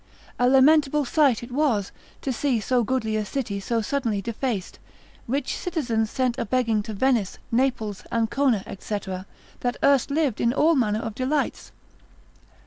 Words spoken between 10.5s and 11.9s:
all manner of delights.